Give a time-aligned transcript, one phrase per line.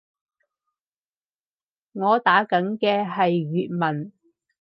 [1.93, 4.11] 我打緊嘅係粵文